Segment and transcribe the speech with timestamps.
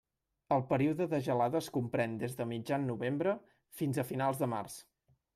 [0.55, 3.35] El període de gelades comprèn des de mitjan novembre
[3.83, 4.79] fins a finals de març.